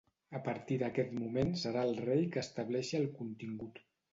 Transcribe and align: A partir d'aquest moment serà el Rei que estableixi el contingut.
A 0.37 0.39
partir 0.45 0.77
d'aquest 0.83 1.13
moment 1.17 1.53
serà 1.65 1.85
el 1.91 2.01
Rei 2.07 2.25
que 2.37 2.43
estableixi 2.45 3.01
el 3.05 3.09
contingut. 3.21 3.79